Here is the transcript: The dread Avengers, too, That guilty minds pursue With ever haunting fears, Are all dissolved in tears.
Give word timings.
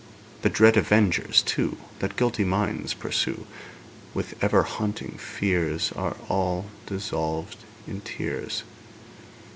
The 0.41 0.49
dread 0.49 0.77
Avengers, 0.77 1.43
too, 1.43 1.77
That 1.99 2.15
guilty 2.17 2.43
minds 2.43 2.95
pursue 2.95 3.45
With 4.15 4.33
ever 4.43 4.63
haunting 4.63 5.15
fears, 5.19 5.91
Are 5.91 6.17
all 6.27 6.65
dissolved 6.87 7.57
in 7.85 8.01
tears. 8.01 8.63